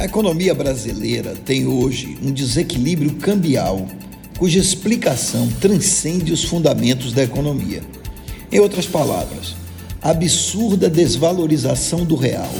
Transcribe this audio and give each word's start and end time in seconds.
A 0.00 0.06
economia 0.06 0.54
brasileira 0.54 1.34
tem 1.44 1.66
hoje 1.66 2.16
um 2.22 2.32
desequilíbrio 2.32 3.16
cambial 3.16 3.86
cuja 4.38 4.58
explicação 4.58 5.46
transcende 5.60 6.32
os 6.32 6.42
fundamentos 6.42 7.12
da 7.12 7.22
economia. 7.22 7.82
Em 8.50 8.58
outras 8.60 8.86
palavras, 8.86 9.54
a 10.00 10.08
absurda 10.08 10.88
desvalorização 10.88 12.02
do 12.06 12.16
real, 12.16 12.50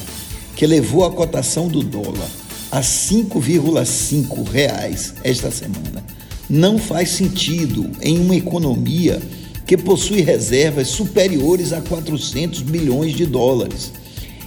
que 0.54 0.66
levou 0.66 1.02
a 1.02 1.10
cotação 1.10 1.66
do 1.66 1.82
dólar 1.82 2.28
a 2.70 2.82
5,5 2.82 4.46
reais 4.46 5.14
esta 5.24 5.50
semana, 5.50 6.04
não 6.46 6.76
faz 6.76 7.08
sentido 7.08 7.90
em 8.02 8.18
uma 8.20 8.36
economia 8.36 9.18
que 9.66 9.78
possui 9.78 10.20
reservas 10.20 10.88
superiores 10.88 11.72
a 11.72 11.80
400 11.80 12.60
bilhões 12.60 13.14
de 13.14 13.24
dólares 13.24 13.92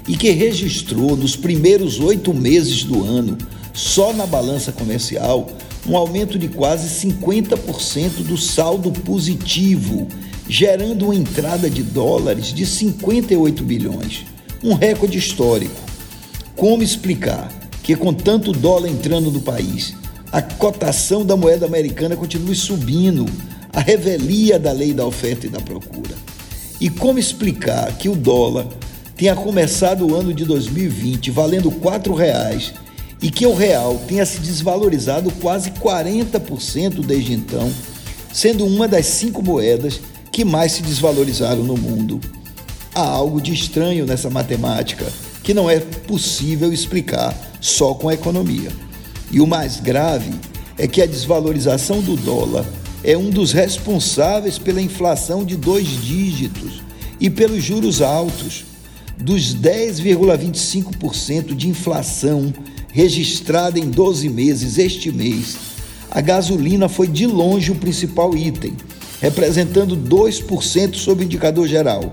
e 0.07 0.17
que 0.17 0.31
registrou 0.31 1.15
nos 1.15 1.35
primeiros 1.35 1.99
oito 1.99 2.33
meses 2.33 2.83
do 2.83 3.03
ano, 3.03 3.37
só 3.73 4.13
na 4.13 4.25
balança 4.25 4.71
comercial, 4.71 5.49
um 5.87 5.97
aumento 5.97 6.37
de 6.37 6.47
quase 6.47 7.07
50% 7.07 8.23
do 8.23 8.37
saldo 8.37 8.91
positivo, 8.91 10.07
gerando 10.47 11.05
uma 11.05 11.15
entrada 11.15 11.69
de 11.69 11.83
dólares 11.83 12.53
de 12.53 12.65
58 12.65 13.63
bilhões, 13.63 14.25
um 14.63 14.73
recorde 14.73 15.17
histórico. 15.17 15.75
Como 16.55 16.83
explicar 16.83 17.51
que, 17.81 17.95
com 17.95 18.13
tanto 18.13 18.51
dólar 18.51 18.89
entrando 18.89 19.31
no 19.31 19.41
país, 19.41 19.93
a 20.31 20.41
cotação 20.41 21.25
da 21.25 21.35
moeda 21.35 21.65
americana 21.65 22.15
continue 22.15 22.55
subindo, 22.55 23.25
a 23.71 23.79
revelia 23.79 24.59
da 24.59 24.71
lei 24.71 24.93
da 24.93 25.05
oferta 25.05 25.47
e 25.47 25.49
da 25.49 25.59
procura? 25.59 26.15
E 26.79 26.89
como 26.89 27.19
explicar 27.19 27.97
que 27.97 28.07
o 28.09 28.15
dólar 28.15 28.67
tenha 29.15 29.35
começado 29.35 30.07
o 30.07 30.15
ano 30.15 30.33
de 30.33 30.45
2020 30.45 31.31
valendo 31.31 31.69
R$ 31.69 31.75
4,00 31.77 32.73
e 33.21 33.29
que 33.29 33.45
o 33.45 33.53
real 33.53 34.01
tenha 34.07 34.25
se 34.25 34.39
desvalorizado 34.39 35.31
quase 35.39 35.71
40% 35.71 37.05
desde 37.05 37.33
então, 37.33 37.71
sendo 38.33 38.65
uma 38.65 38.87
das 38.87 39.05
cinco 39.05 39.41
moedas 39.41 40.01
que 40.31 40.43
mais 40.43 40.73
se 40.73 40.81
desvalorizaram 40.81 41.63
no 41.63 41.77
mundo. 41.77 42.19
Há 42.93 43.01
algo 43.01 43.39
de 43.39 43.53
estranho 43.53 44.05
nessa 44.05 44.29
matemática 44.29 45.05
que 45.41 45.53
não 45.53 45.69
é 45.69 45.79
possível 45.79 46.73
explicar 46.73 47.35
só 47.61 47.93
com 47.93 48.09
a 48.09 48.13
economia. 48.13 48.71
E 49.31 49.39
o 49.39 49.47
mais 49.47 49.79
grave 49.79 50.31
é 50.77 50.87
que 50.87 51.01
a 51.01 51.05
desvalorização 51.05 52.01
do 52.01 52.15
dólar 52.15 52.65
é 53.03 53.17
um 53.17 53.29
dos 53.29 53.51
responsáveis 53.51 54.57
pela 54.57 54.81
inflação 54.81 55.45
de 55.45 55.55
dois 55.55 55.87
dígitos 55.87 56.81
e 57.19 57.29
pelos 57.29 57.63
juros 57.63 58.01
altos 58.01 58.65
dos 59.17 59.55
10,25% 59.55 61.55
de 61.55 61.69
inflação 61.69 62.53
registrada 62.91 63.79
em 63.79 63.89
12 63.89 64.29
meses 64.29 64.77
este 64.77 65.11
mês, 65.11 65.57
a 66.11 66.21
gasolina 66.21 66.87
foi 66.87 67.07
de 67.07 67.25
longe 67.25 67.71
o 67.71 67.75
principal 67.75 68.37
item, 68.37 68.77
representando 69.19 69.97
2% 69.97 70.93
sob 70.95 71.23
o 71.23 71.25
indicador 71.25 71.67
geral. 71.67 72.11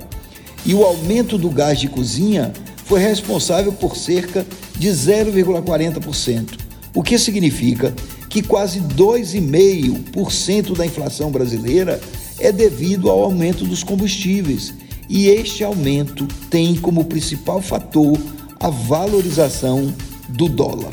E 0.65 0.73
o 0.75 0.85
aumento 0.85 1.37
do 1.37 1.51
gás 1.51 1.79
de 1.79 1.89
cozinha 1.89 2.53
foi 2.85 3.01
responsável 3.01 3.73
por 3.73 3.97
cerca 3.97 4.47
de 4.79 4.89
0,40%, 4.89 6.59
o 6.95 7.03
que 7.03 7.19
significa 7.19 7.95
que 8.29 8.43
quase 8.43 8.81
2,5% 8.81 10.77
da 10.77 10.87
inflação 10.87 11.31
brasileira 11.31 12.01
é 12.39 12.51
devido 12.51 13.11
ao 13.11 13.23
aumento 13.23 13.65
dos 13.65 13.83
combustíveis 13.83 14.73
e 15.11 15.27
este 15.27 15.65
aumento 15.65 16.25
tem 16.49 16.77
como 16.77 17.05
principal 17.05 17.61
fator 17.61 18.17
a 18.61 18.71
valorização 18.71 19.93
do 20.29 20.49
dólar. 20.49 20.93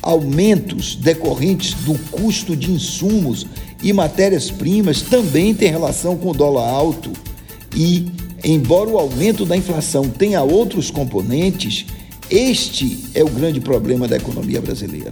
Aumentos 0.00 0.94
decorrentes 0.94 1.74
do 1.74 1.98
custo 2.08 2.54
de 2.54 2.70
insumos 2.70 3.46
e 3.82 3.92
matérias-primas 3.92 5.02
também 5.02 5.52
têm 5.52 5.72
relação 5.72 6.16
com 6.16 6.30
o 6.30 6.34
dólar 6.34 6.68
alto 6.68 7.10
e, 7.74 8.06
embora 8.44 8.90
o 8.90 8.96
aumento 8.96 9.44
da 9.44 9.56
inflação 9.56 10.08
tenha 10.08 10.40
outros 10.40 10.88
componentes, 10.88 11.84
este 12.30 13.06
é 13.12 13.24
o 13.24 13.28
grande 13.28 13.60
problema 13.60 14.06
da 14.06 14.16
economia 14.16 14.60
brasileira. 14.60 15.10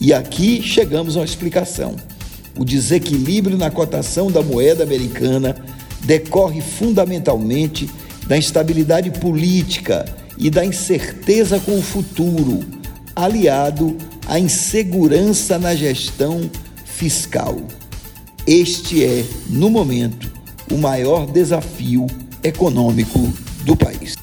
E 0.00 0.12
aqui 0.12 0.62
chegamos 0.62 1.16
a 1.16 1.20
uma 1.20 1.24
explicação. 1.24 1.96
O 2.56 2.64
desequilíbrio 2.64 3.58
na 3.58 3.70
cotação 3.70 4.30
da 4.30 4.42
moeda 4.42 4.84
americana 4.84 5.56
decorre 6.04 6.60
fundamentalmente 6.60 7.88
da 8.26 8.36
instabilidade 8.36 9.10
política 9.10 10.04
e 10.38 10.48
da 10.48 10.64
incerteza 10.64 11.58
com 11.60 11.78
o 11.78 11.82
futuro, 11.82 12.60
aliado 13.14 13.96
à 14.26 14.38
insegurança 14.38 15.58
na 15.58 15.74
gestão 15.74 16.50
fiscal. 16.84 17.56
Este 18.46 19.04
é, 19.04 19.24
no 19.48 19.68
momento, 19.68 20.30
o 20.70 20.78
maior 20.78 21.26
desafio 21.26 22.06
econômico 22.42 23.32
do 23.64 23.76
país. 23.76 24.14